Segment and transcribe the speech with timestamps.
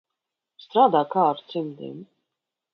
[0.63, 2.03] Strādā kā ar cimdiem.